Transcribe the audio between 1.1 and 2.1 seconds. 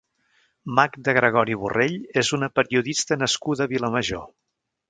Gregori Borrell